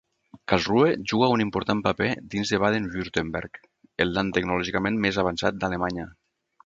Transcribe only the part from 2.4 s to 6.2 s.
de Baden-Württemberg, el Land tecnològicament més avançat d'Alemanya.